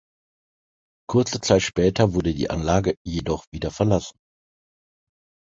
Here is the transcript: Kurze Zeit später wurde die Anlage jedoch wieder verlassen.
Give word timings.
Kurze 1.07 1.41
Zeit 1.41 1.61
später 1.61 2.15
wurde 2.15 2.33
die 2.33 2.49
Anlage 2.49 2.95
jedoch 3.05 3.45
wieder 3.53 3.69
verlassen. 3.69 4.17